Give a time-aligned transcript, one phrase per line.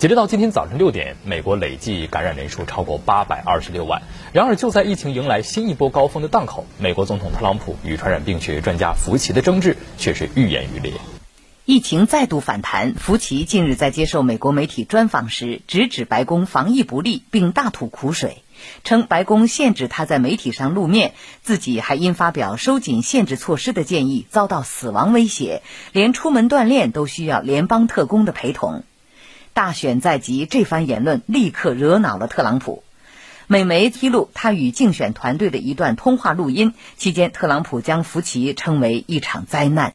[0.00, 4.00] 截止到今天早晨六点，美国累计感染人数超过八百二十六万。
[4.32, 10.94] 然而，就在疫情迎来新一波高峰的档口，美国总统特朗普与传染病学专家福奇的争执却是愈演愈烈。
[11.66, 18.42] 疫情再度反弹，福奇近日在接受美国媒体专访时，直指白宫防疫不力，并大吐苦水，
[18.84, 21.12] 称白宫限制他在媒体上露面，
[21.42, 25.60] 自己还因发表收紧限制措施的建议遭到死亡威胁，
[25.92, 28.82] 连出门锻炼都需要联邦特工的陪同。
[29.60, 32.82] 大选在即，这番言论立刻惹恼了特朗普。
[33.46, 39.88] 美媒披露他与竞选团队的一段通话录音，期间特朗普将福奇称为一场灾难。